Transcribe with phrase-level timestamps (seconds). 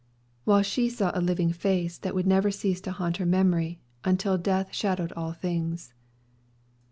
[0.45, 4.35] While she saw a living face, that would never cease to haunt her memory until
[4.35, 5.93] death shadowed all things.